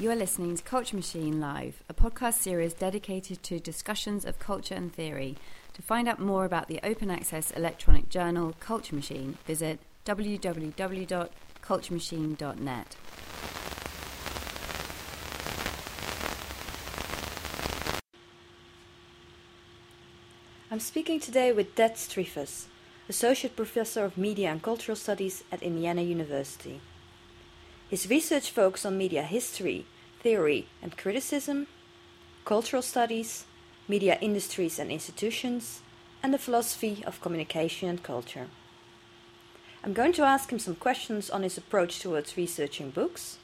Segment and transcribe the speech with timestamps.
[0.00, 4.76] You are listening to Culture Machine Live, a podcast series dedicated to discussions of culture
[4.76, 5.34] and theory.
[5.74, 12.96] To find out more about the open access electronic journal Culture Machine, visit www.culturemachine.net.
[20.70, 22.66] I'm speaking today with Ted Striphas,
[23.08, 26.80] Associate Professor of Media and Cultural Studies at Indiana University.
[27.88, 29.86] His research focuses on media history,
[30.22, 31.66] theory and criticism,
[32.44, 33.46] cultural studies,
[33.88, 35.80] media industries and institutions,
[36.22, 38.48] and the philosophy of communication and culture.
[39.82, 43.38] I'm going to ask him some questions on his approach towards researching books,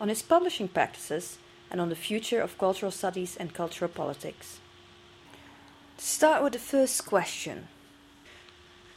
[0.00, 1.38] on his publishing practices,
[1.70, 4.60] and on the future of cultural studies and cultural politics.
[5.98, 7.68] To start with the first question.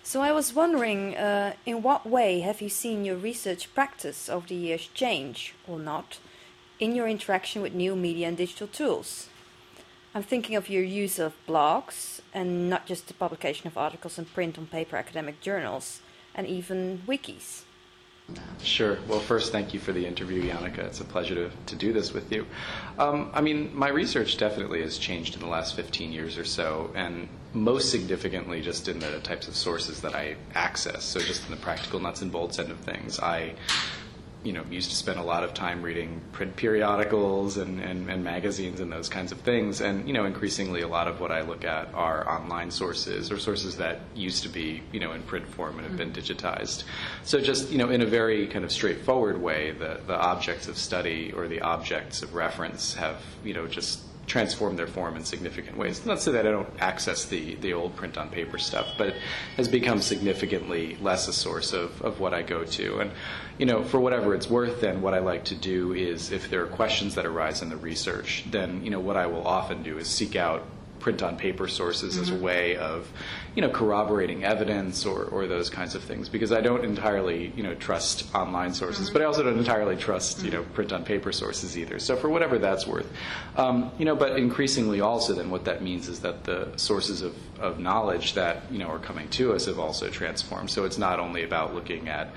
[0.06, 4.46] So I was wondering, uh, in what way have you seen your research practice over
[4.46, 6.20] the years change, or not,
[6.78, 9.30] in your interaction with new media and digital tools?
[10.14, 14.26] I'm thinking of your use of blogs, and not just the publication of articles in
[14.26, 16.02] print on paper academic journals,
[16.36, 17.64] and even wikis.
[18.62, 18.98] Sure.
[19.08, 20.80] Well, first, thank you for the interview, Janneke.
[20.80, 22.46] It's a pleasure to, to do this with you.
[23.00, 26.92] Um, I mean, my research definitely has changed in the last 15 years or so,
[26.94, 31.04] and most significantly just in the types of sources that I access.
[31.04, 33.20] So, just in the practical nuts and bolts end of things.
[33.20, 33.54] I
[34.44, 38.24] you know, used to spend a lot of time reading print periodicals and, and, and,
[38.24, 39.80] magazines and those kinds of things.
[39.80, 43.40] And, you know, increasingly a lot of what I look at are online sources or
[43.40, 46.20] sources that used to be, you know, in print form and have been mm-hmm.
[46.20, 46.84] digitized.
[47.24, 50.78] So just, you know, in a very kind of straightforward way, the, the objects of
[50.78, 55.78] study or the objects of reference have, you know, just transformed their form in significant
[55.78, 56.06] ways.
[56.06, 59.16] Not say that I don't access the, the old print on paper stuff, but it
[59.58, 63.00] has become significantly less a source of, of what I go to.
[63.00, 63.12] And,
[63.58, 66.64] you know, for whatever it's worth, then what I like to do is if there
[66.64, 69.98] are questions that arise in the research, then, you know, what I will often do
[69.98, 70.64] is seek out
[71.04, 72.24] print on paper sources mm-hmm.
[72.24, 72.44] as a mm-hmm.
[72.44, 73.12] way of,
[73.56, 76.30] you know, corroborating evidence or, or those kinds of things.
[76.30, 79.14] Because I don't entirely, you know, trust online sources, mm-hmm.
[79.14, 80.46] but I also don't entirely trust, mm-hmm.
[80.46, 82.00] you know, print on paper sources either.
[82.00, 83.12] So for whatever that's worth,
[83.58, 87.36] um, you know, but increasingly also then what that means is that the sources of,
[87.60, 90.70] of knowledge that you know are coming to us have also transformed.
[90.70, 92.30] So it's not only about looking at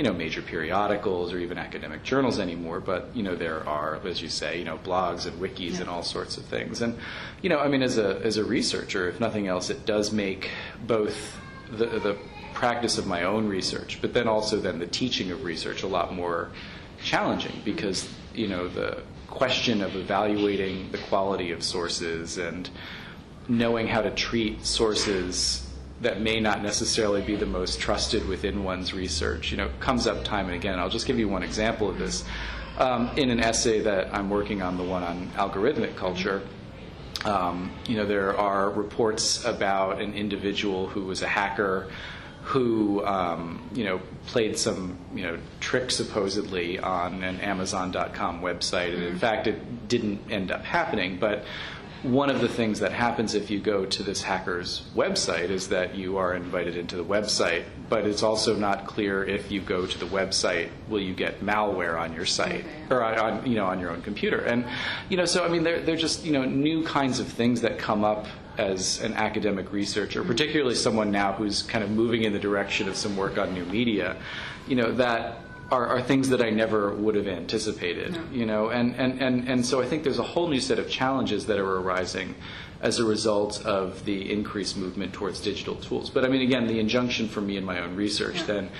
[0.00, 4.22] you know major periodicals or even academic journals anymore, but you know there are, as
[4.22, 5.80] you say, you know blogs and wikis yeah.
[5.80, 6.80] and all sorts of things.
[6.80, 6.98] And
[7.42, 10.48] you know, I mean, as a as a researcher, if nothing else, it does make
[10.86, 11.36] both
[11.70, 12.16] the the
[12.54, 16.14] practice of my own research, but then also then the teaching of research a lot
[16.14, 16.48] more
[17.04, 22.70] challenging because you know the question of evaluating the quality of sources and
[23.48, 25.69] knowing how to treat sources
[26.00, 30.24] that may not necessarily be the most trusted within one's research, you know, comes up
[30.24, 30.78] time and again.
[30.78, 32.24] I'll just give you one example of this.
[32.78, 36.42] Um, in an essay that I'm working on, the one on algorithmic culture,
[37.24, 41.90] um, you know, there are reports about an individual who was a hacker
[42.42, 49.02] who, um, you know, played some, you know, trick supposedly on an Amazon.com website, and
[49.02, 51.18] in fact, it didn't end up happening.
[51.18, 51.44] But
[52.02, 55.94] one of the things that happens if you go to this hacker's website is that
[55.94, 59.98] you are invited into the website, but it's also not clear if you go to
[59.98, 63.90] the website, will you get malware on your site or on, you know on your
[63.90, 64.40] own computer?
[64.40, 64.64] And
[65.08, 67.78] you know, so I mean, they're they're just you know new kinds of things that
[67.78, 72.38] come up as an academic researcher, particularly someone now who's kind of moving in the
[72.38, 74.16] direction of some work on new media.
[74.66, 75.38] You know that
[75.70, 78.22] are, are things that I never would have anticipated, no.
[78.32, 80.88] you know, and, and, and, and so I think there's a whole new set of
[80.88, 82.34] challenges that are arising
[82.82, 86.10] as a result of the increased movement towards digital tools.
[86.10, 88.44] But I mean, again, the injunction for me in my own research yeah.
[88.44, 88.70] then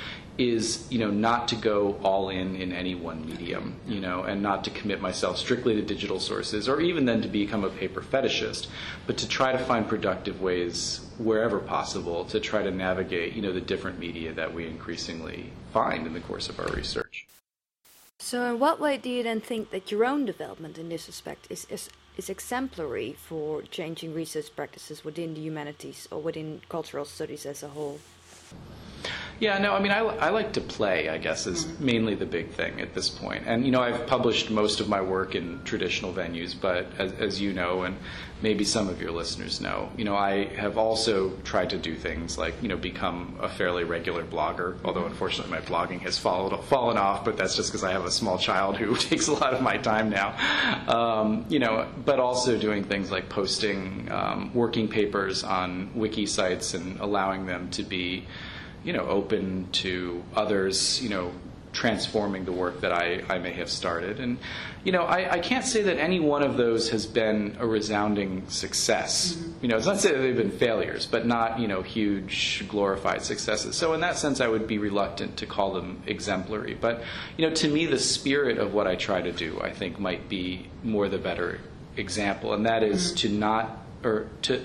[0.40, 4.42] is you know not to go all in in any one medium you know and
[4.42, 8.00] not to commit myself strictly to digital sources or even then to become a paper
[8.00, 8.68] fetishist
[9.06, 13.52] but to try to find productive ways wherever possible to try to navigate you know
[13.52, 17.26] the different media that we increasingly find in the course of our research.
[18.18, 21.46] So in what way do you then think that your own development in this respect
[21.50, 27.44] is, is is exemplary for changing research practices within the humanities or within cultural studies
[27.46, 27.98] as a whole
[29.40, 31.84] yeah, no, I mean, I, I like to play, I guess, is mm-hmm.
[31.84, 33.44] mainly the big thing at this point.
[33.46, 37.40] And, you know, I've published most of my work in traditional venues, but as, as
[37.40, 37.96] you know, and
[38.42, 42.36] maybe some of your listeners know, you know, I have also tried to do things
[42.36, 46.98] like, you know, become a fairly regular blogger, although unfortunately my blogging has followed, fallen
[46.98, 49.62] off, but that's just because I have a small child who takes a lot of
[49.62, 50.36] my time now.
[50.86, 56.74] Um, you know, but also doing things like posting um, working papers on wiki sites
[56.74, 58.26] and allowing them to be
[58.84, 61.32] you know, open to others, you know,
[61.72, 64.18] transforming the work that I, I may have started.
[64.18, 64.38] And,
[64.82, 68.48] you know, I, I can't say that any one of those has been a resounding
[68.48, 69.34] success.
[69.34, 69.52] Mm-hmm.
[69.62, 72.64] You know, it's not to say that they've been failures, but not, you know, huge
[72.68, 73.76] glorified successes.
[73.76, 76.74] So in that sense, I would be reluctant to call them exemplary.
[76.74, 77.04] But,
[77.36, 80.28] you know, to me, the spirit of what I try to do, I think, might
[80.28, 81.60] be more the better
[81.96, 82.52] example.
[82.52, 83.16] And that is mm-hmm.
[83.16, 84.60] to not, or to,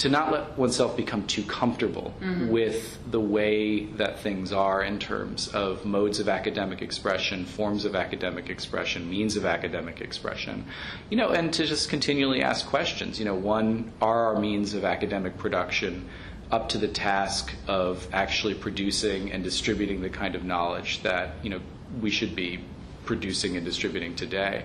[0.00, 2.48] to not let oneself become too comfortable mm-hmm.
[2.48, 7.94] with the way that things are in terms of modes of academic expression, forms of
[7.94, 10.64] academic expression, means of academic expression,
[11.10, 13.18] you know, and to just continually ask questions.
[13.18, 16.08] You know, one, are our means of academic production
[16.50, 21.50] up to the task of actually producing and distributing the kind of knowledge that, you
[21.50, 21.60] know,
[22.00, 22.64] we should be
[23.04, 24.64] producing and distributing today?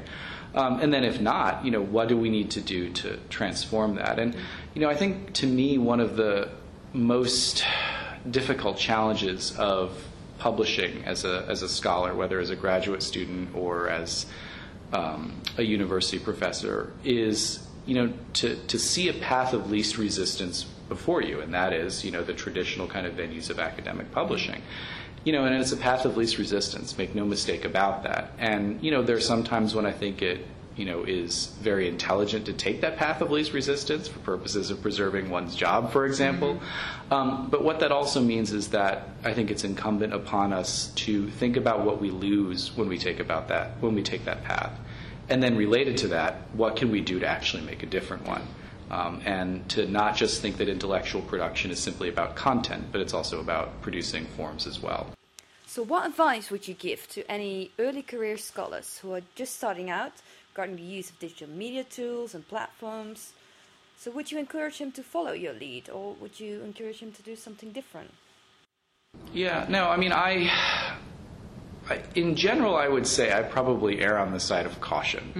[0.55, 3.95] Um, and then if not, you know, what do we need to do to transform
[3.95, 4.19] that?
[4.19, 4.35] And,
[4.73, 6.49] you know, I think to me, one of the
[6.93, 7.65] most
[8.29, 10.01] difficult challenges of
[10.39, 14.25] publishing as a, as a scholar, whether as a graduate student or as
[14.93, 20.65] um, a university professor, is, you know, to, to see a path of least resistance
[20.87, 24.61] before you, and that is, you know, the traditional kind of venues of academic publishing
[25.25, 26.97] you know, and it's a path of least resistance.
[26.97, 28.31] Make no mistake about that.
[28.37, 30.45] And you know, there are some times when I think it,
[30.75, 34.81] you know, is very intelligent to take that path of least resistance for purposes of
[34.81, 36.55] preserving one's job, for example.
[36.55, 37.13] Mm-hmm.
[37.13, 41.29] Um, but what that also means is that I think it's incumbent upon us to
[41.31, 44.77] think about what we lose when we take about that when we take that path,
[45.27, 48.43] and then related to that, what can we do to actually make a different one.
[48.91, 53.13] Um, and to not just think that intellectual production is simply about content, but it's
[53.13, 55.07] also about producing forms as well.
[55.65, 59.89] So, what advice would you give to any early career scholars who are just starting
[59.89, 60.13] out
[60.53, 63.33] regarding the use of digital media tools and platforms?
[63.97, 67.23] So, would you encourage him to follow your lead, or would you encourage him to
[67.23, 68.11] do something different?
[69.33, 70.51] Yeah, no, I mean, I,
[71.89, 75.33] I in general, I would say I probably err on the side of caution.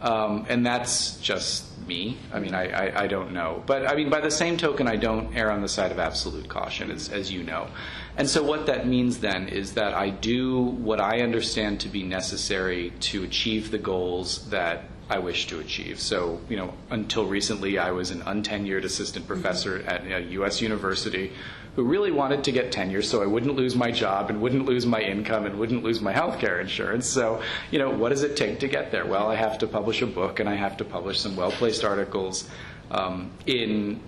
[0.00, 0.06] Mm.
[0.06, 2.18] Um, and that's just me.
[2.32, 3.62] I mean, I, I, I, don't know.
[3.66, 6.48] But I mean, by the same token, I don't err on the side of absolute
[6.48, 7.68] caution, as, as you know.
[8.16, 12.02] And so, what that means then is that I do what I understand to be
[12.02, 16.00] necessary to achieve the goals that I wish to achieve.
[16.00, 20.60] So, you know, until recently, I was an untenured assistant professor at a U.S.
[20.60, 21.32] university
[21.76, 24.86] who really wanted to get tenure so I wouldn't lose my job and wouldn't lose
[24.86, 27.06] my income and wouldn't lose my health care insurance.
[27.06, 29.04] So, you know, what does it take to get there?
[29.04, 31.84] Well, I have to publish a book and I have to publish some well placed
[31.84, 32.48] articles
[32.90, 34.00] um, in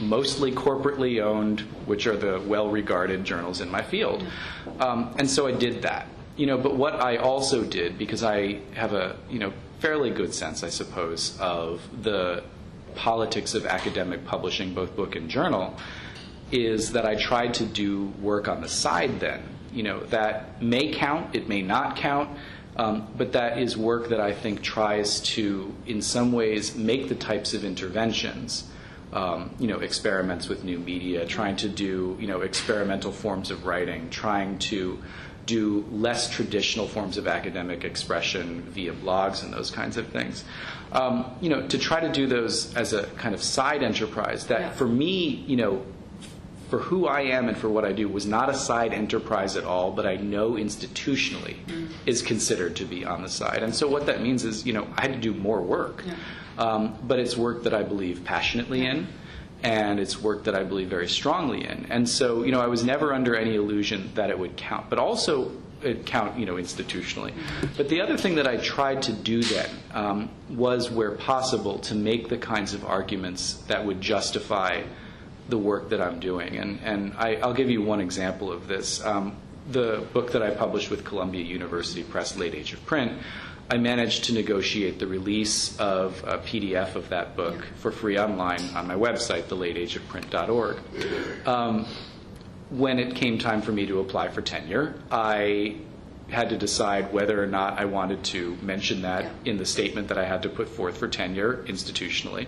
[0.00, 4.26] mostly corporately owned, which are the well regarded journals in my field.
[4.80, 6.08] Um, and so I did that.
[6.36, 10.34] You know, but what I also did, because I have a, you know, fairly good
[10.34, 12.42] sense, I suppose, of the
[12.96, 15.76] politics of academic publishing, both book and journal,
[16.54, 19.42] is that I tried to do work on the side then.
[19.72, 22.30] You know, that may count, it may not count,
[22.76, 27.16] um, but that is work that I think tries to, in some ways, make the
[27.16, 28.70] types of interventions.
[29.12, 33.64] Um, you know, experiments with new media, trying to do, you know, experimental forms of
[33.64, 34.98] writing, trying to
[35.46, 40.44] do less traditional forms of academic expression via blogs and those kinds of things.
[40.90, 44.60] Um, you know, to try to do those as a kind of side enterprise that,
[44.60, 44.70] yeah.
[44.72, 45.84] for me, you know,
[46.74, 49.62] for who I am and for what I do was not a side enterprise at
[49.62, 51.56] all, but I know institutionally
[52.04, 53.62] is considered to be on the side.
[53.62, 56.02] And so what that means is, you know, I had to do more work.
[56.04, 56.14] Yeah.
[56.58, 59.06] Um, but it's work that I believe passionately in,
[59.62, 61.86] and it's work that I believe very strongly in.
[61.90, 64.98] And so, you know, I was never under any illusion that it would count, but
[64.98, 67.32] also it count, you know, institutionally.
[67.76, 71.94] But the other thing that I tried to do then um, was, where possible, to
[71.94, 74.82] make the kinds of arguments that would justify
[75.48, 76.56] the work that I'm doing.
[76.56, 79.04] And, and I, will give you one example of this.
[79.04, 79.36] Um,
[79.70, 83.12] the book that I published with Columbia University Press, Late Age of Print,
[83.70, 88.60] I managed to negotiate the release of a PDF of that book for free online
[88.74, 90.76] on my website, thelateageofprint.org.
[91.46, 91.86] Um,
[92.70, 95.76] when it came time for me to apply for tenure, I
[96.28, 100.18] had to decide whether or not I wanted to mention that in the statement that
[100.18, 102.46] I had to put forth for tenure institutionally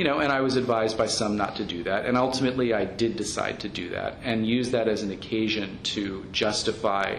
[0.00, 2.06] you know, and I was advised by some not to do that.
[2.06, 6.24] And ultimately, I did decide to do that and use that as an occasion to
[6.32, 7.18] justify,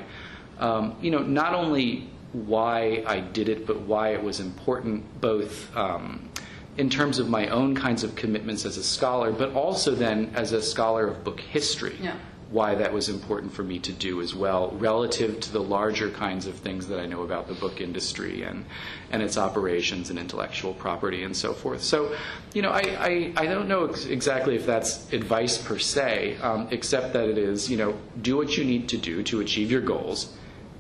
[0.57, 5.69] um, you know, not only why I did it, but why it was important, both
[5.77, 6.27] um,
[6.75, 10.51] in terms of my own kinds of commitments as a scholar, but also then as
[10.51, 11.97] a scholar of book history.
[12.01, 12.15] Yeah
[12.51, 16.45] why that was important for me to do as well, relative to the larger kinds
[16.45, 18.65] of things that I know about the book industry and,
[19.09, 21.81] and its operations and intellectual property and so forth.
[21.81, 22.13] So,
[22.53, 26.67] you know, I, I, I don't know ex- exactly if that's advice per se, um,
[26.71, 29.81] except that it is, you know, do what you need to do to achieve your
[29.81, 30.35] goals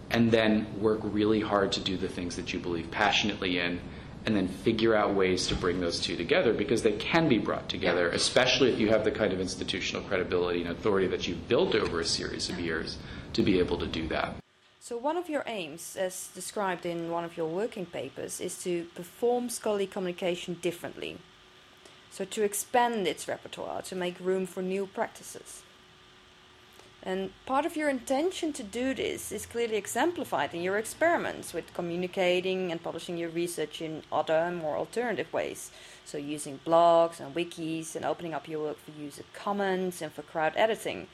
[0.09, 3.79] and then work really hard to do the things that you believe passionately in
[4.25, 7.67] and then figure out ways to bring those two together because they can be brought
[7.67, 11.73] together, especially if you have the kind of institutional credibility and authority that you've built
[11.73, 12.97] over a series of years
[13.33, 14.35] to be able to do that.
[14.79, 18.85] So, one of your aims, as described in one of your working papers, is to
[18.95, 21.19] perform scholarly communication differently.
[22.11, 25.63] So, to expand its repertoire, to make room for new practices.
[27.03, 31.73] And part of your intention to do this is clearly exemplified in your experiments with
[31.73, 35.71] communicating and publishing your research in other, more alternative ways.
[36.05, 40.21] So, using blogs and wikis and opening up your work for user comments and for
[40.21, 41.07] crowd editing.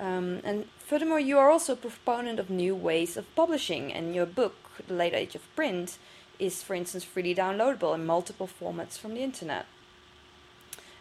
[0.00, 4.26] Um, and furthermore, you are also a proponent of new ways of publishing, and your
[4.26, 4.56] book,
[4.88, 5.98] The Late Age of Print,
[6.40, 9.66] is, for instance, freely downloadable in multiple formats from the internet.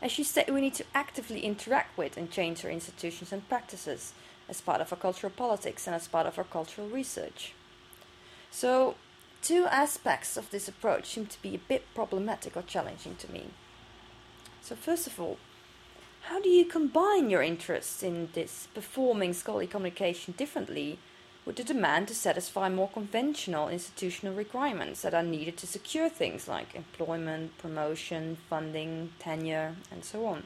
[0.03, 4.11] As you say, we need to actively interact with and change our institutions and practices
[4.49, 7.53] as part of our cultural politics and as part of our cultural research.
[8.51, 8.95] So,
[9.41, 13.45] two aspects of this approach seem to be a bit problematic or challenging to me.
[14.61, 15.37] So, first of all,
[16.23, 20.99] how do you combine your interests in this performing scholarly communication differently
[21.45, 26.47] with the demand to satisfy more conventional institutional requirements that are needed to secure things
[26.47, 30.43] like employment, promotion, funding, tenure, and so on.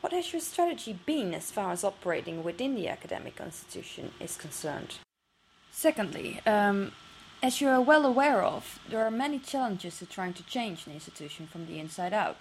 [0.00, 4.96] What has your strategy been as far as operating within the academic institution is concerned?
[5.70, 6.92] Secondly, um,
[7.42, 10.92] as you are well aware of, there are many challenges to trying to change an
[10.92, 12.36] institution from the inside out.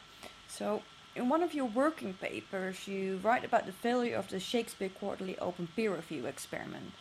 [0.47, 0.81] So,
[1.15, 5.37] in one of your working papers, you write about the failure of the Shakespeare Quarterly
[5.37, 6.93] Open Peer Review experiment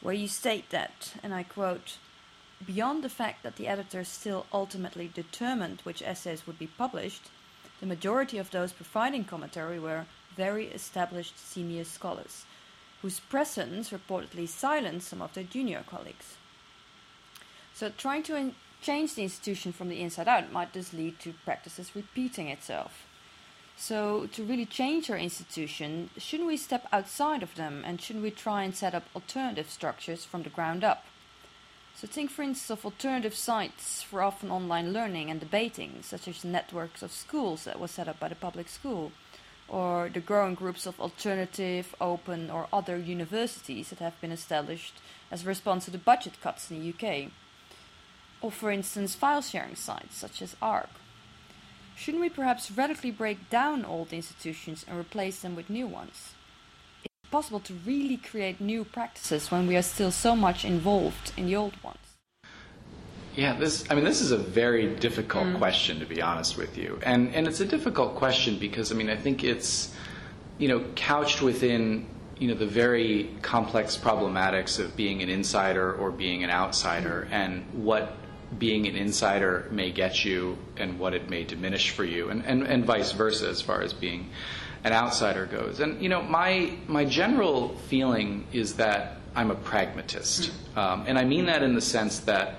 [0.00, 1.98] where you state that, and I quote,
[2.64, 7.30] Beyond the fact that the editors still ultimately determined which essays would be published,
[7.80, 12.44] the majority of those providing commentary were very established senior scholars,
[13.00, 16.36] whose presence reportedly silenced some of their junior colleagues.
[17.72, 18.52] So, trying to
[18.82, 23.06] change the institution from the inside out might just lead to practices repeating itself.
[23.82, 28.30] So, to really change our institution, shouldn't we step outside of them and shouldn't we
[28.30, 31.06] try and set up alternative structures from the ground up?
[31.96, 36.44] So, think for instance of alternative sites for often online learning and debating, such as
[36.44, 39.12] networks of schools that was set up by the public school,
[39.66, 45.44] or the growing groups of alternative, open, or other universities that have been established as
[45.44, 47.30] a response to the budget cuts in the UK.
[48.42, 50.88] Or, for instance, file sharing sites such as AAARG.
[52.00, 56.32] Shouldn't we perhaps radically break down old institutions and replace them with new ones?
[57.04, 61.34] Is it possible to really create new practices when we are still so much involved
[61.36, 61.98] in the old ones?
[63.36, 65.58] Yeah, this I mean this is a very difficult mm.
[65.58, 66.98] question to be honest with you.
[67.02, 69.94] And and it's a difficult question because I mean I think it's
[70.56, 72.06] you know couched within
[72.38, 77.34] you know the very complex problematics of being an insider or being an outsider mm.
[77.34, 78.16] and what
[78.58, 82.62] being an insider may get you and what it may diminish for you, and, and,
[82.64, 84.30] and vice versa as far as being
[84.84, 85.80] an outsider goes.
[85.80, 90.52] And, you know, my, my general feeling is that I'm a pragmatist.
[90.76, 92.56] Um, and I mean that in the sense that,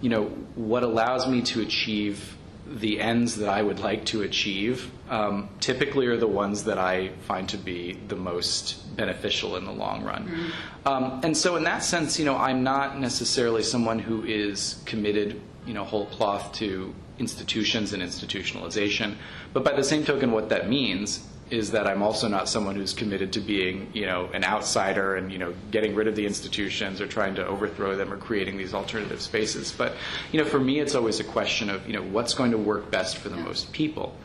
[0.00, 0.24] you know,
[0.56, 2.36] what allows me to achieve
[2.80, 7.08] the ends that I would like to achieve um, typically are the ones that I
[7.26, 10.26] find to be the most beneficial in the long run.
[10.26, 10.88] Mm-hmm.
[10.88, 15.40] Um, and so, in that sense, you know, I'm not necessarily someone who is committed,
[15.66, 19.16] you know, whole cloth to institutions and institutionalization.
[19.52, 22.94] But by the same token, what that means is that I'm also not someone who's
[22.94, 26.98] committed to being, you know, an outsider and, you know, getting rid of the institutions
[26.98, 29.70] or trying to overthrow them or creating these alternative spaces.
[29.70, 29.94] But,
[30.32, 32.90] you know, for me, it's always a question of, you know, what's going to work
[32.90, 34.16] best for the most people.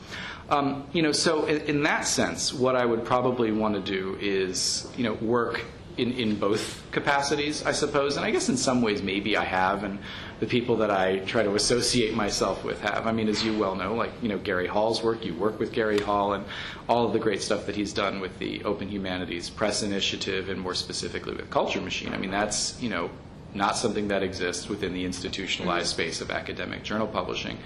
[0.50, 4.17] Um, you know, so in, in, that sense, what I would probably want to do
[4.22, 5.65] is, you know, work
[5.98, 8.18] in, in both capacities, I suppose.
[8.18, 10.00] And I guess in some ways, maybe I have, and
[10.39, 13.08] the people that I try to associate myself with have.
[13.08, 15.72] I mean, as you well know, like, you know, Gary Hall's work, you work with
[15.72, 16.46] Gary Hall, and
[16.88, 20.60] all of the great stuff that he's done with the Open Humanities Press Initiative, and
[20.60, 22.13] more specifically with Culture Machine.
[22.13, 23.10] I mean, that's, you know,
[23.54, 27.58] not something that exists within the institutionalized space of academic journal publishing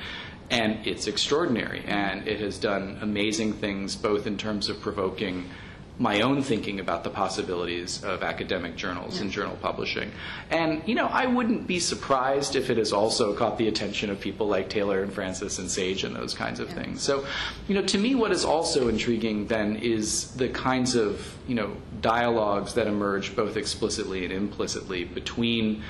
[0.52, 1.84] and it's extraordinary.
[1.88, 5.50] And it has done amazing things, both in terms of provoking
[6.00, 9.24] my own thinking about the possibilities of academic journals yeah.
[9.24, 10.12] and journal publishing.
[10.50, 14.20] And, you know, I wouldn't be surprised if it has also caught the attention of
[14.20, 16.76] people like Taylor and Francis and Sage and those kinds of yeah.
[16.76, 17.02] things.
[17.02, 17.26] So,
[17.68, 21.76] you know, to me, what is also intriguing then is the kinds of, you know,
[22.02, 25.84] dialogues that emerge both explicitly and implicitly between,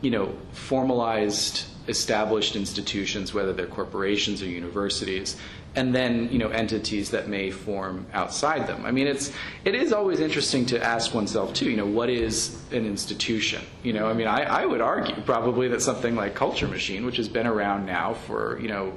[0.00, 5.36] you know, formalized established institutions, whether they're corporations or universities,
[5.74, 8.84] and then you know entities that may form outside them.
[8.84, 9.32] I mean, it's
[9.64, 11.70] it is always interesting to ask oneself too.
[11.70, 13.62] You know, what is an institution?
[13.82, 17.18] You know, I mean, I, I would argue probably that something like Culture Machine, which
[17.18, 18.92] has been around now for you know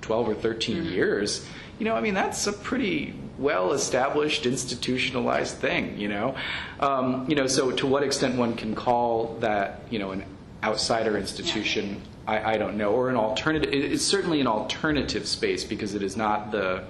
[0.00, 0.92] 12 or 13 mm-hmm.
[0.92, 1.46] years,
[1.78, 6.36] you know, I mean, that's a pretty well established institutionalized thing, you know.
[6.78, 10.24] Um, you know, so to what extent one can call that, you know, an
[10.64, 13.72] outsider institution, I, I don't know, or an alternative.
[13.72, 16.84] It's certainly an alternative space because it is not the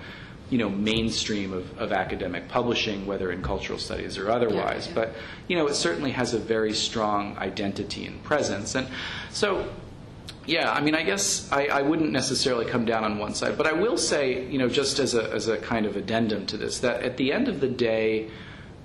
[0.51, 4.87] you know mainstream of, of academic publishing, whether in cultural studies or otherwise.
[4.87, 4.95] Yeah, yeah.
[4.95, 5.15] But
[5.49, 8.89] you know, it certainly has a very strong identity and presence, and
[9.31, 9.69] so.
[10.47, 13.67] Yeah, I mean, I guess I, I wouldn't necessarily come down on one side, but
[13.67, 16.81] I will say, you know, just as a, as a kind of addendum to this,
[16.81, 18.29] that at the end of the day,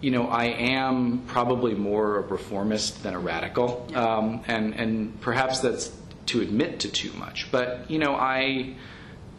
[0.02, 5.60] you know, I am probably more a reformist than a radical, um, and and perhaps
[5.60, 5.92] that's
[6.28, 7.52] to admit to too much.
[7.52, 8.76] But you know, I,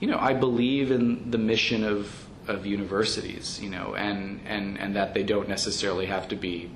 [0.01, 4.97] you know, I believe in the mission of of universities, you know, and and and
[4.97, 6.71] that they don't necessarily have to be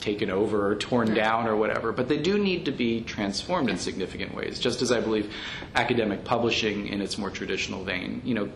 [0.00, 3.76] taken over or torn down or whatever, but they do need to be transformed in
[3.76, 4.58] significant ways.
[4.58, 5.32] Just as I believe
[5.74, 8.48] academic publishing in its more traditional vein, you know,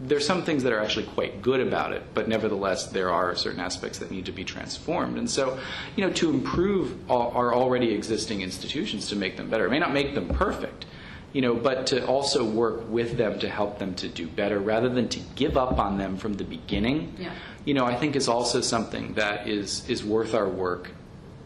[0.00, 3.60] there's some things that are actually quite good about it, but nevertheless, there are certain
[3.60, 5.18] aspects that need to be transformed.
[5.18, 5.58] And so,
[5.94, 9.92] you know, to improve our already existing institutions to make them better, it may not
[9.92, 10.86] make them perfect,
[11.34, 14.88] you know, but to also work with them to help them to do better rather
[14.88, 17.32] than to give up on them from the beginning, yeah.
[17.66, 20.92] you know, I think is also something that is, is worth our work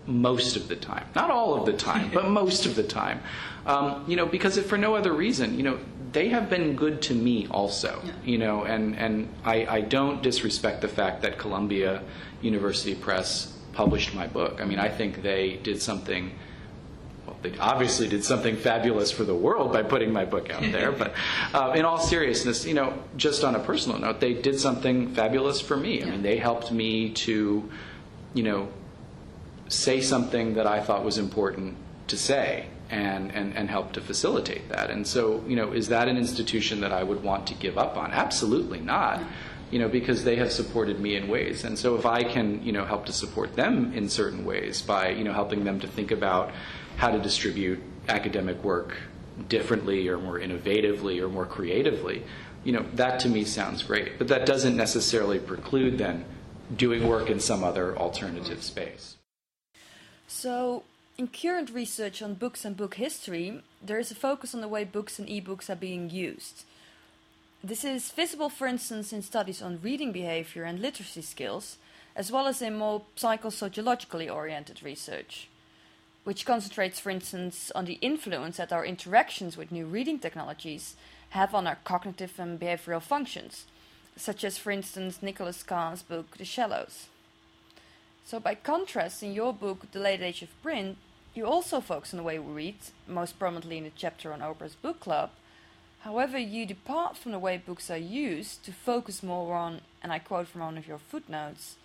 [0.07, 1.07] most of the time.
[1.15, 3.21] Not all of the time, but most of the time.
[3.67, 5.79] Um, you know, because if for no other reason, you know,
[6.13, 8.13] they have been good to me also, yeah.
[8.25, 12.03] you know, and, and I, I don't disrespect the fact that Columbia
[12.41, 14.61] University Press published my book.
[14.61, 16.33] I mean, I think they did something
[17.27, 20.93] well, they obviously did something fabulous for the world by putting my book out there.
[20.93, 21.15] but
[21.55, 25.61] uh, in all seriousness, you know, just on a personal note, they did something fabulous
[25.61, 26.03] for me.
[26.03, 27.69] I mean, they helped me to,
[28.35, 28.69] you know,
[29.75, 31.77] say something that I thought was important
[32.09, 34.91] to say and, and, and help to facilitate that.
[34.91, 37.97] And so, you know, is that an institution that I would want to give up
[37.97, 38.13] on?
[38.13, 39.23] Absolutely not.
[39.71, 41.65] You know, because they have supported me in ways.
[41.65, 45.09] And so if I can, you know, help to support them in certain ways by,
[45.09, 46.53] you know, helping them to think about
[46.97, 48.97] how to distribute academic work
[49.49, 52.23] differently or more innovatively or more creatively,
[52.63, 54.19] you know, that to me sounds great.
[54.19, 56.25] But that doesn't necessarily preclude then
[56.77, 59.17] doing work in some other alternative space.
[60.27, 60.85] So
[61.17, 64.85] in current research on books and book history, there is a focus on the way
[64.85, 66.65] books and ebooks are being used.
[67.63, 71.79] This is visible, for instance, in studies on reading behavior and literacy skills,
[72.15, 75.49] as well as in more psychosociologically oriented research,
[76.25, 80.95] which concentrates, for instance, on the influence that our interactions with new reading technologies
[81.31, 83.65] have on our cognitive and behavioral functions,
[84.17, 87.07] such as, for instance, Nicholas Carr's book The Shallows.
[88.27, 90.97] So, by contrast, in your book, The Late Age of Print,
[91.35, 94.75] you also focus on the way we read, most prominently in the chapter on Oprah's
[94.75, 95.31] Book Club.
[96.01, 100.21] However, you depart from the way books are used to focus more on, and I
[100.21, 101.77] quote from one of your footnotes,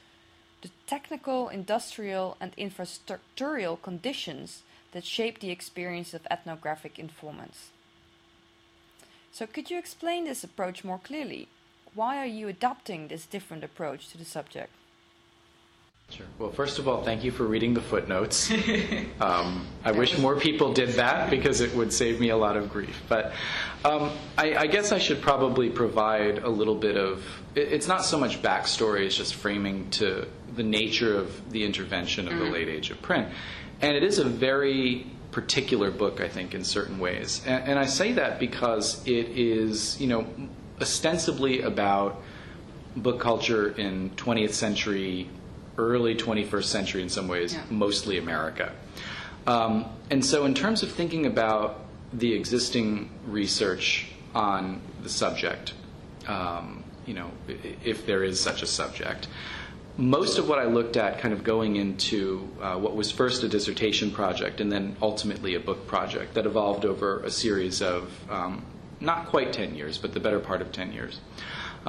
[0.62, 7.70] the technical, industrial, and infrastructural conditions that shape the experience of ethnographic informants.
[9.34, 11.50] So, could you explain this approach more clearly?
[11.96, 14.72] Why are you adopting this different approach to the subject?
[16.10, 16.26] Sure.
[16.40, 18.52] Well, first of all, thank you for reading the footnotes.
[19.22, 22.72] Um, I wish more people did that because it would save me a lot of
[22.72, 23.04] grief.
[23.10, 23.34] But
[23.84, 27.22] um, I, I, guess I should probably provide a little bit of.
[27.54, 32.34] It's not so much backstory; it's just framing to the nature of the intervention of
[32.34, 32.46] mm-hmm.
[32.46, 33.28] the late age of print,
[33.82, 37.42] and it is a very particular book, I think, in certain ways.
[37.46, 40.26] And, and I say that because it is, you know,
[40.80, 42.22] ostensibly about
[42.96, 45.30] book culture in 20th century
[45.80, 47.64] early 21st century in some ways, yeah.
[47.70, 48.72] mostly America.
[49.48, 55.74] Um, and so, in terms of thinking about the existing research on the subject,
[56.28, 57.32] um, you know,
[57.84, 59.28] if there is such a subject,
[59.98, 63.50] most of what I looked at kind of going into uh, what was first a
[63.50, 68.64] dissertation project and then ultimately a book project that evolved over a series of um,
[69.02, 71.20] not quite 10 years, but the better part of 10 years.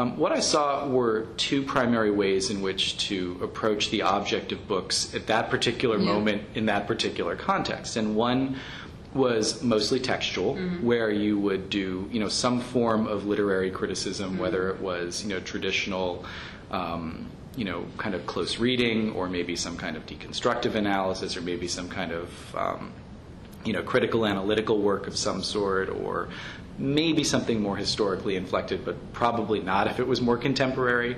[0.01, 4.67] Um, what I saw were two primary ways in which to approach the object of
[4.67, 6.07] books at that particular yeah.
[6.07, 7.97] moment in that particular context.
[7.97, 8.57] And one
[9.13, 10.87] was mostly textual, mm-hmm.
[10.87, 14.41] where you would do you know some form of literary criticism, mm-hmm.
[14.41, 16.25] whether it was you know traditional.
[16.71, 21.41] Um, you know, kind of close reading, or maybe some kind of deconstructive analysis, or
[21.41, 22.93] maybe some kind of um,
[23.65, 26.29] you know, critical analytical work of some sort, or
[26.81, 31.17] maybe something more historically inflected, but probably not if it was more contemporary.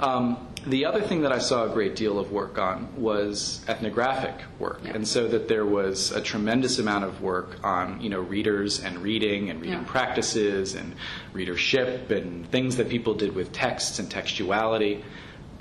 [0.00, 4.34] Um, the other thing that I saw a great deal of work on was ethnographic
[4.58, 4.92] work, yeah.
[4.94, 8.98] and so that there was a tremendous amount of work on you know readers and
[8.98, 9.86] reading and reading yeah.
[9.86, 10.94] practices and
[11.32, 15.02] readership and things that people did with texts and textuality.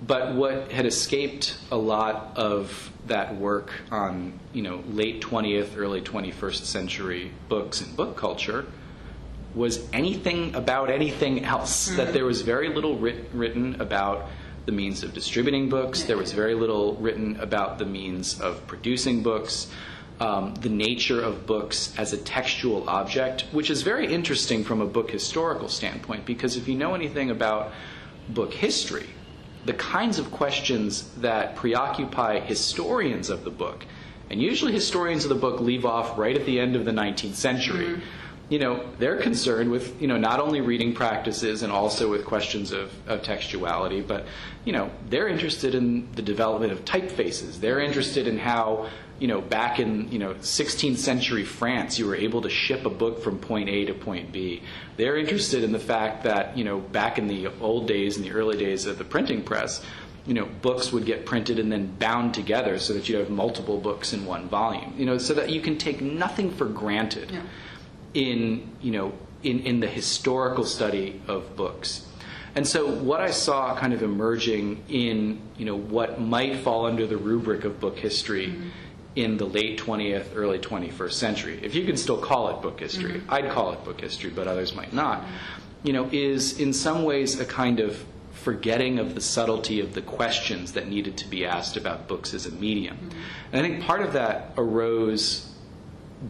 [0.02, 6.02] But what had escaped a lot of that work on you know late 20th, early
[6.02, 8.66] 21st century books and book culture
[9.56, 11.88] was anything about anything else.
[11.88, 11.98] Mm-hmm.
[11.98, 14.28] That there was very little writ- written about
[14.66, 16.04] the means of distributing books.
[16.04, 19.70] There was very little written about the means of producing books.
[20.20, 24.86] Um, the nature of books as a textual object, which is very interesting from a
[24.86, 27.74] book historical standpoint, because if you know anything about
[28.30, 29.10] book history,
[29.66, 33.86] the kinds of questions that preoccupy historians of the book,
[34.30, 37.36] and usually historians of the book leave off right at the end of the 19th
[37.36, 37.88] century.
[37.88, 38.06] Mm-hmm
[38.50, 42.72] you know, they're concerned with, you know, not only reading practices and also with questions
[42.72, 44.26] of, of textuality, but,
[44.66, 47.60] you know, they're interested in the development of typefaces.
[47.60, 52.16] They're interested in how, you know, back in, you know, 16th century France, you were
[52.16, 54.62] able to ship a book from point A to point B.
[54.98, 58.34] They're interested in the fact that, you know, back in the old days, in the
[58.34, 59.84] early days of the printing press,
[60.26, 63.78] you know, books would get printed and then bound together so that you have multiple
[63.78, 64.94] books in one volume.
[64.98, 67.32] You know, so that you can take nothing for granted.
[67.32, 67.42] Yeah
[68.14, 72.08] in, you know, in, in the historical study of books.
[72.56, 77.08] And so what I saw kind of emerging in, you know, what might fall under
[77.08, 78.70] the rubric of book history mm-hmm.
[79.16, 83.14] in the late 20th, early 21st century, if you can still call it book history,
[83.14, 83.34] mm-hmm.
[83.34, 85.26] I'd call it book history, but others might not,
[85.82, 90.02] you know, is in some ways a kind of forgetting of the subtlety of the
[90.02, 92.98] questions that needed to be asked about books as a medium.
[92.98, 93.20] Mm-hmm.
[93.52, 95.50] And I think part of that arose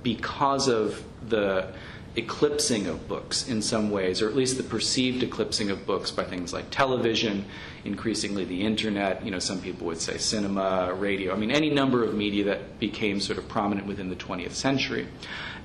[0.02, 1.68] because of the
[2.16, 6.24] eclipsing of books in some ways, or at least the perceived eclipsing of books by
[6.24, 7.44] things like television,
[7.86, 12.04] increasingly the internet, you know, some people would say cinema, radio, I mean, any number
[12.04, 15.08] of media that became sort of prominent within the 20th century.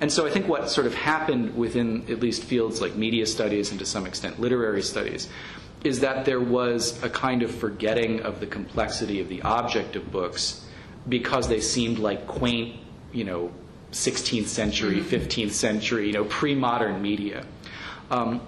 [0.01, 3.69] And so I think what sort of happened within at least fields like media studies
[3.69, 5.29] and to some extent literary studies
[5.83, 10.11] is that there was a kind of forgetting of the complexity of the object of
[10.11, 10.65] books
[11.07, 12.75] because they seemed like quaint,
[13.13, 13.51] you know,
[13.91, 15.49] 16th century, 15th mm-hmm.
[15.49, 17.45] century, you know, pre-modern media.
[18.11, 18.41] Um,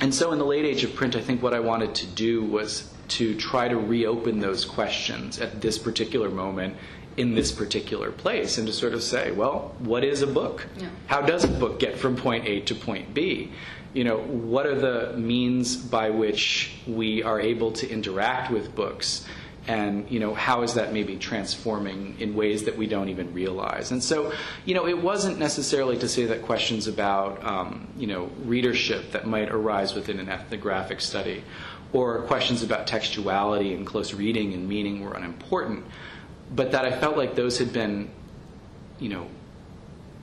[0.00, 2.42] and so in the late age of print, I think what I wanted to do
[2.42, 6.76] was to try to reopen those questions at this particular moment
[7.16, 10.66] in this particular place and to sort of say, well, what is a book?
[10.78, 10.88] Yeah.
[11.06, 13.52] How does a book get from point A to point B?
[13.92, 19.26] You know, what are the means by which we are able to interact with books?
[19.66, 23.90] And you know how is that maybe transforming in ways that we don't even realize?
[23.90, 24.32] And so
[24.64, 29.26] you know it wasn't necessarily to say that questions about um, you know readership that
[29.26, 31.44] might arise within an ethnographic study
[31.92, 35.84] or questions about textuality and close reading and meaning were unimportant
[36.54, 38.08] but that i felt like those had been
[38.98, 39.26] you know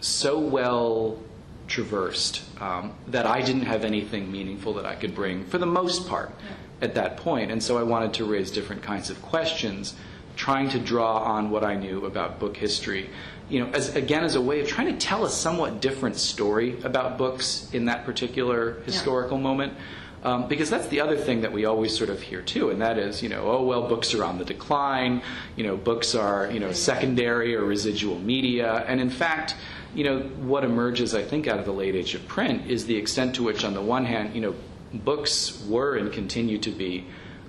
[0.02, 1.20] so well
[1.68, 6.08] traversed um, that i didn't have anything meaningful that i could bring for the most
[6.08, 6.32] part.
[6.44, 7.52] Yeah at that point.
[7.52, 9.96] And so I wanted to raise different kinds of questions,
[10.36, 13.10] trying to draw on what I knew about book history.
[13.50, 16.80] You know, as, again, as a way of trying to tell a somewhat different story
[16.84, 19.44] about books in that particular historical yeah.
[19.44, 19.74] moment.
[20.22, 22.98] Um, because that's the other thing that we always sort of hear too, and that
[22.98, 25.22] is, you know, oh well, books are on the decline.
[25.56, 29.56] You know, books are you know secondary or residual media, and in fact,
[29.96, 32.96] you know, what emerges, I think, out of the late age of print is the
[32.96, 34.56] extent to which, on the one hand, you know,
[34.94, 37.06] books were and continue to be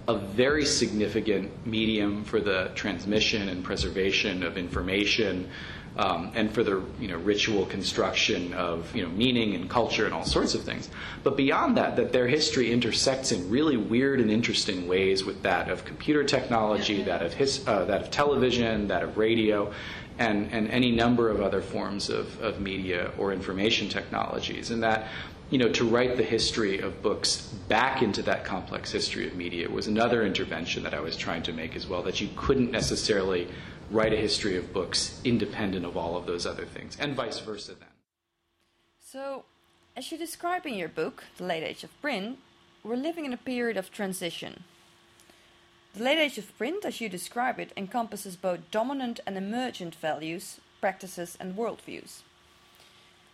[0.09, 5.49] a very significant medium for the transmission and preservation of information
[5.97, 10.15] um, and for the you know, ritual construction of you know, meaning and culture and
[10.15, 10.89] all sorts of things.
[11.23, 15.69] But beyond that, that their history intersects in really weird and interesting ways with that
[15.69, 19.73] of computer technology, that of, his, uh, that of television, that of radio.
[20.19, 24.71] And, and any number of other forms of, of media or information technologies.
[24.71, 25.09] And that
[25.51, 29.69] you know, to write the history of books back into that complex history of media
[29.69, 33.49] was another intervention that I was trying to make as well, that you couldn't necessarily
[33.91, 37.75] write a history of books independent of all of those other things, and vice versa
[37.75, 37.89] then.
[39.01, 39.45] So,
[39.97, 42.39] as you describe in your book, The Late Age of Print,
[42.85, 44.63] we're living in a period of transition.
[45.95, 50.61] The late age of print, as you describe it, encompasses both dominant and emergent values,
[50.81, 52.23] practices, and worldviews.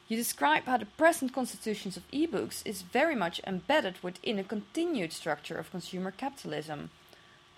[0.09, 5.13] You describe how the present constitutions of e-books is very much embedded within a continued
[5.13, 6.91] structure of consumer capitalism,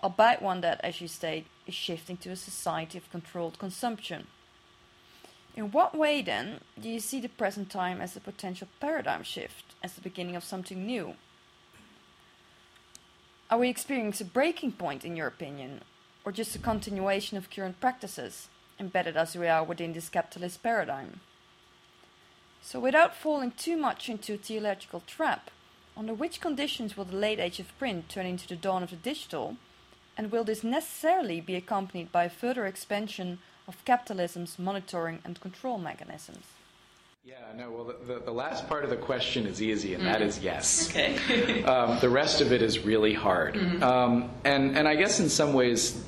[0.01, 4.25] albeit one that, as you state, is shifting to a society of controlled consumption.
[5.55, 9.75] In what way, then, do you see the present time as a potential paradigm shift,
[9.83, 11.15] as the beginning of something new?
[13.51, 15.81] Are we experiencing a breaking point, in your opinion,
[16.25, 18.47] or just a continuation of current practices,
[18.79, 21.19] embedded as we are within this capitalist paradigm?
[22.61, 25.49] So, without falling too much into a theological trap,
[25.97, 28.95] under which conditions will the late age of print turn into the dawn of the
[28.95, 29.57] digital?
[30.17, 35.77] And will this necessarily be accompanied by a further expansion of capitalism's monitoring and control
[35.77, 36.43] mechanisms?
[37.23, 40.11] Yeah, no, well, the, the last part of the question is easy, and mm.
[40.11, 40.89] that is yes.
[40.89, 41.63] Okay.
[41.65, 43.55] um, the rest of it is really hard.
[43.55, 43.83] Mm-hmm.
[43.83, 46.01] Um, and, and I guess in some ways,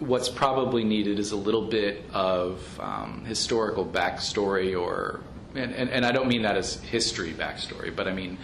[0.00, 5.20] what's probably needed is a little bit of um, historical backstory, or,
[5.54, 8.38] and, and, and I don't mean that as history backstory, but I mean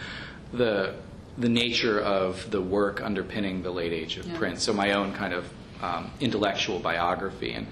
[0.53, 0.95] the,
[1.39, 4.39] the nature of the work underpinning the late age of yeah.
[4.39, 5.49] print, so my own kind of
[5.83, 7.53] um, intellectual biography.
[7.53, 7.67] And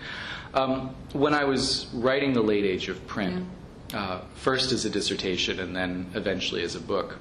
[0.53, 3.45] um, when I was writing the late age of print, yeah
[3.95, 7.19] uh, first as a dissertation and then eventually as a book.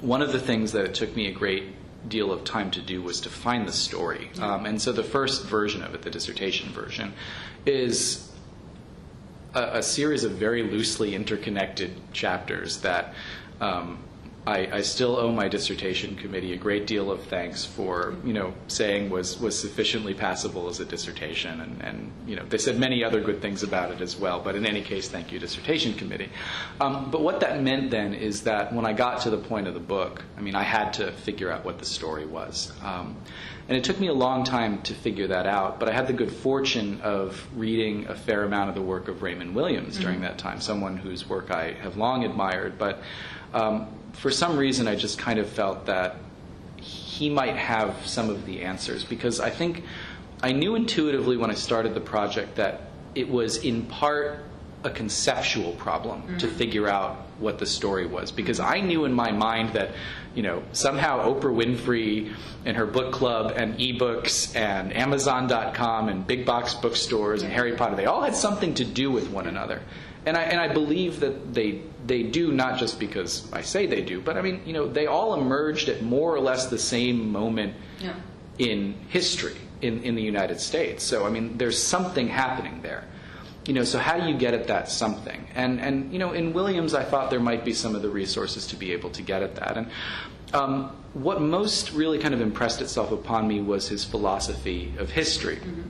[0.00, 1.64] One of the things that it took me a great
[2.08, 4.30] deal of time to do was to find the story.
[4.40, 7.12] Um, and so the first version of it, the dissertation version,
[7.66, 8.27] is
[9.58, 13.14] a, a series of very loosely interconnected chapters that
[13.60, 13.98] um,
[14.46, 18.54] I, I, still owe my dissertation committee a great deal of thanks for you know
[18.68, 23.04] saying was was sufficiently passable as a dissertation, and, and you know they said many
[23.04, 24.40] other good things about it as well.
[24.40, 26.30] But in any case, thank you, dissertation committee.
[26.80, 29.74] Um, but what that meant then is that when I got to the point of
[29.74, 32.72] the book, I mean, I had to figure out what the story was.
[32.82, 33.16] Um,
[33.68, 36.14] and it took me a long time to figure that out, but I had the
[36.14, 40.02] good fortune of reading a fair amount of the work of Raymond Williams mm-hmm.
[40.02, 42.78] during that time, someone whose work I have long admired.
[42.78, 43.02] But
[43.52, 46.16] um, for some reason, I just kind of felt that
[46.80, 49.84] he might have some of the answers because I think
[50.42, 52.82] I knew intuitively when I started the project that
[53.14, 54.40] it was in part
[54.84, 56.38] a conceptual problem mm-hmm.
[56.38, 59.90] to figure out what the story was because I knew in my mind that
[60.34, 66.46] you know somehow Oprah Winfrey and her book club and ebooks and Amazon.com and big
[66.46, 69.82] box bookstores and Harry Potter they all had something to do with one another
[70.26, 74.02] and I and I believe that they they do not just because I say they
[74.02, 77.30] do, but I mean you know they all emerged at more or less the same
[77.32, 78.14] moment yeah.
[78.58, 81.04] in history in in the United States.
[81.04, 83.04] So I mean there's something happening there.
[83.68, 85.46] You know, so how do you get at that something?
[85.54, 88.66] And and you know, in Williams, I thought there might be some of the resources
[88.68, 89.76] to be able to get at that.
[89.76, 89.90] And
[90.54, 95.56] um, what most really kind of impressed itself upon me was his philosophy of history.
[95.56, 95.82] Mm-hmm.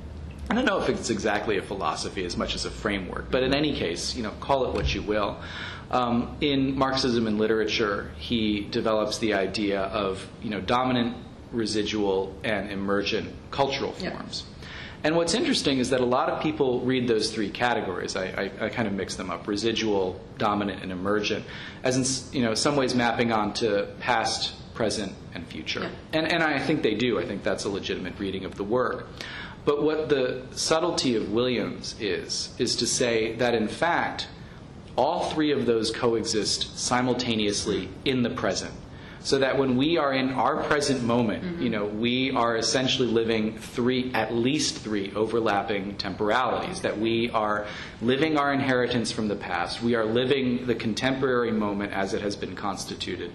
[0.50, 3.54] I don't know if it's exactly a philosophy as much as a framework, but in
[3.54, 5.38] any case, you know, call it what you will.
[5.92, 11.16] Um, in Marxism and literature, he develops the idea of you know dominant,
[11.52, 14.42] residual, and emergent cultural forms.
[15.04, 18.16] And what's interesting is that a lot of people read those three categories.
[18.16, 21.44] I, I, I, kind of mix them up: residual, dominant, and emergent,
[21.84, 25.80] as in you know some ways mapping onto past, present, and future.
[25.80, 25.90] Yeah.
[26.14, 27.18] And and I think they do.
[27.20, 29.06] I think that's a legitimate reading of the work.
[29.64, 34.26] But what the subtlety of Williams is, is to say that in fact,
[34.96, 38.72] all three of those coexist simultaneously in the present.
[39.28, 41.62] So that when we are in our present moment, mm-hmm.
[41.62, 46.80] you know, we are essentially living three, at least three overlapping temporalities.
[46.80, 47.66] That we are
[48.00, 52.36] living our inheritance from the past, we are living the contemporary moment as it has
[52.36, 53.30] been constituted,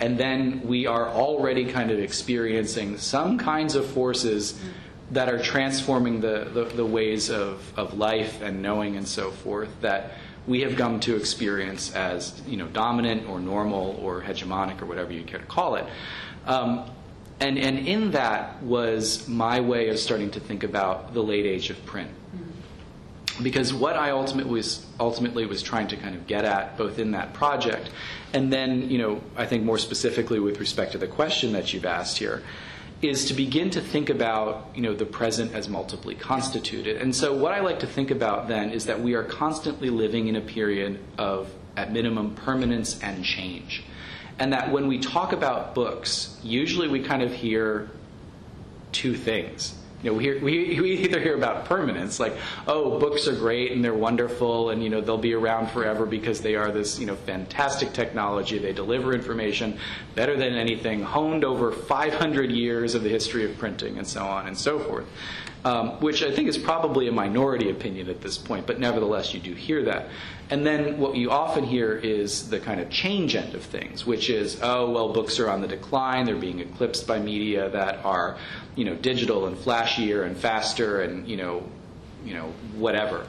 [0.00, 4.54] and then we are already kind of experiencing some kinds of forces.
[4.54, 4.68] Mm-hmm
[5.10, 9.68] that are transforming the, the, the, ways of, of life and knowing and so forth
[9.82, 10.12] that
[10.46, 15.12] we have come to experience as you know dominant or normal or hegemonic or whatever
[15.12, 15.86] you care to call it.
[16.46, 16.90] Um,
[17.40, 21.70] and, and in that was my way of starting to think about the late age
[21.70, 22.10] of print.
[23.42, 27.10] Because what I ultimately was, ultimately was trying to kind of get at, both in
[27.10, 27.90] that project,
[28.32, 31.84] and then, you know, I think more specifically with respect to the question that you've
[31.84, 32.44] asked here,
[33.02, 36.96] is to begin to think about you know the present as multiply constituted.
[36.96, 40.28] And so what I like to think about then is that we are constantly living
[40.28, 43.84] in a period of at minimum permanence and change.
[44.38, 47.88] And that when we talk about books, usually we kind of hear
[48.92, 52.36] two things you know, we, hear, we, we either hear about permanence, like,
[52.66, 56.42] oh, books are great and they're wonderful and, you know, they'll be around forever because
[56.42, 58.58] they are this, you know, fantastic technology.
[58.58, 59.78] They deliver information
[60.14, 64.46] better than anything, honed over 500 years of the history of printing and so on
[64.46, 65.06] and so forth
[65.64, 69.40] um, which I think is probably a minority opinion at this point, but nevertheless, you
[69.40, 70.08] do hear that.
[70.50, 74.28] And then what you often hear is the kind of change end of things, which
[74.28, 78.36] is, oh, well, books are on the decline, they're being eclipsed by media that are,
[78.76, 81.62] you know, digital and flashier and faster and, you know,
[82.26, 83.26] you know, whatever.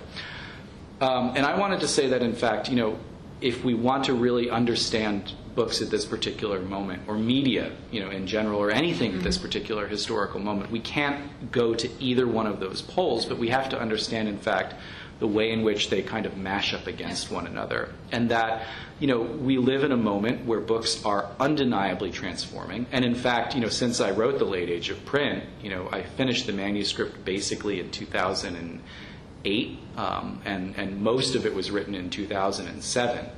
[1.00, 3.00] Um, and I wanted to say that, in fact, you know,
[3.40, 8.10] if we want to really understand books at this particular moment, or media, you know,
[8.10, 9.20] in general, or anything mm-hmm.
[9.20, 9.48] at this mm-hmm.
[9.48, 13.70] particular historical moment, we can't go to either one of those poles, but we have
[13.70, 14.76] to understand, in fact,
[15.20, 17.90] the way in which they kind of mash up against one another.
[18.12, 18.68] And that,
[19.00, 22.86] you know, we live in a moment where books are undeniably transforming.
[22.92, 25.88] And in fact, you know, since I wrote The Late Age of Print, you know,
[25.90, 31.96] I finished the manuscript basically in 2008, um, and, and most of it was written
[31.96, 33.30] in 2007.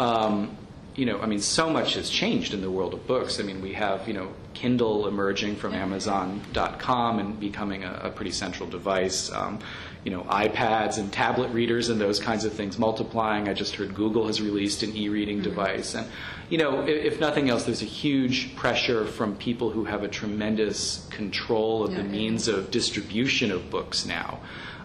[0.00, 0.56] Um,
[0.94, 3.40] you know, I mean, so much has changed in the world of books.
[3.40, 8.30] I mean, we have, you know, Kindle emerging from Amazon.com and becoming a, a pretty
[8.30, 9.32] central device.
[9.32, 9.60] Um,
[10.04, 13.48] you know, iPads and tablet readers and those kinds of things multiplying.
[13.48, 15.44] I just heard Google has released an e-reading mm-hmm.
[15.44, 16.06] device, and
[16.48, 20.08] you know, if, if, nothing else, there's a huge pressure from people who have a
[20.08, 24.40] tremendous control of yeah, the means of distribution of books now.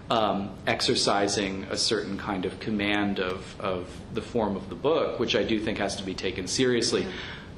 [0.09, 5.35] Um, exercising a certain kind of command of, of the form of the book, which
[5.35, 7.05] I do think has to be taken seriously.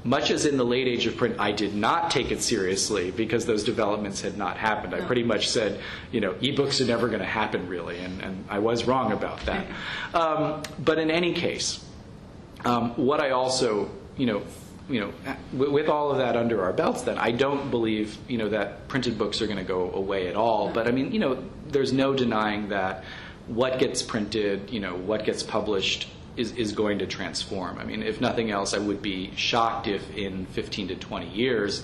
[0.03, 3.45] Much as in the late age of print, I did not take it seriously because
[3.45, 4.95] those developments had not happened.
[4.95, 5.79] I pretty much said,
[6.11, 9.41] you know, ebooks are never going to happen really, and, and, I was wrong about
[9.41, 9.67] that.
[10.13, 11.85] Um, but in any case,
[12.63, 14.41] um, what I also, you know,
[14.89, 15.13] you know,
[15.53, 19.17] with, all of that under our belts, then I don't believe, you know, that printed
[19.17, 20.71] books are going to go away at all.
[20.71, 23.03] But I mean, you know, there's no denying that
[23.47, 27.77] what gets printed, you know, what gets published is, is going to transform.
[27.77, 31.83] I mean, if nothing else, I would be shocked if in 15 to 20 years,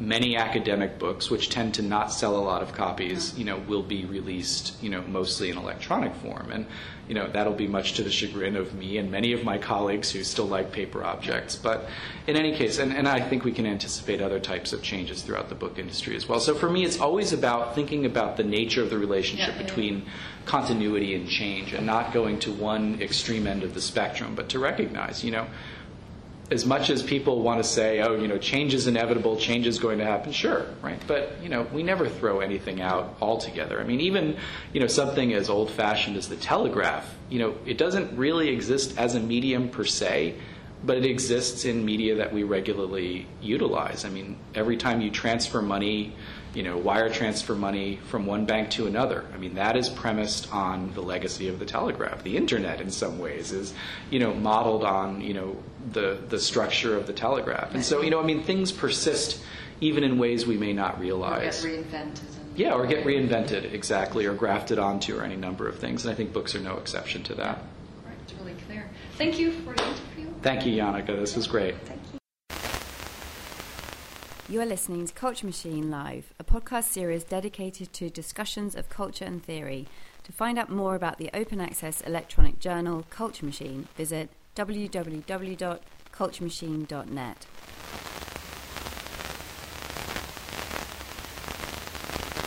[0.00, 3.82] many academic books, which tend to not sell a lot of copies, you know, will
[3.82, 6.50] be released, you know, mostly in electronic form.
[6.50, 6.66] And,
[7.06, 10.10] you know, that'll be much to the chagrin of me and many of my colleagues
[10.10, 11.54] who still like paper objects.
[11.54, 11.86] But
[12.26, 15.50] in any case, and, and I think we can anticipate other types of changes throughout
[15.50, 16.40] the book industry as well.
[16.40, 19.98] So for me, it's always about thinking about the nature of the relationship yeah, between
[19.98, 20.10] yeah.
[20.46, 24.58] continuity and change and not going to one extreme end of the spectrum, but to
[24.58, 25.46] recognize, you know,
[26.50, 29.78] as much as people want to say, oh, you know, change is inevitable, change is
[29.78, 31.00] going to happen, sure, right?
[31.06, 33.80] But, you know, we never throw anything out altogether.
[33.80, 34.36] I mean, even,
[34.72, 38.98] you know, something as old fashioned as the telegraph, you know, it doesn't really exist
[38.98, 40.34] as a medium per se,
[40.82, 44.04] but it exists in media that we regularly utilize.
[44.04, 46.14] I mean, every time you transfer money,
[46.54, 49.24] you know, wire transfer money from one bank to another.
[49.32, 52.24] I mean, that is premised on the legacy of the telegraph.
[52.24, 53.72] The internet, in some ways, is,
[54.10, 55.56] you know, modeled on, you know,
[55.92, 57.74] the the structure of the telegraph.
[57.74, 59.42] And so, you know, I mean, things persist
[59.80, 61.64] even in ways we may not realize.
[61.64, 62.20] Or get reinvented.
[62.56, 66.04] Yeah, or get reinvented exactly, or grafted onto, or any number of things.
[66.04, 67.58] And I think books are no exception to that.
[68.04, 68.90] Right, it's really clear.
[69.16, 70.34] Thank you for the interview.
[70.42, 71.06] Thank you, Janneke.
[71.06, 71.76] This was great.
[71.86, 72.18] Thank you.
[74.48, 79.24] You are listening to Culture Machine Live, a podcast series dedicated to discussions of culture
[79.24, 79.86] and theory.
[80.24, 87.49] To find out more about the open access electronic journal Culture Machine, visit www.culturemachine.net.